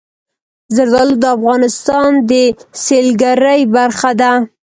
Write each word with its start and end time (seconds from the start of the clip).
زردالو 0.75 1.15
د 1.23 1.25
افغانستان 1.37 2.09
د 2.29 2.31
سیلګرۍ 2.83 3.61
برخه 3.75 4.11
ده. 4.21 4.31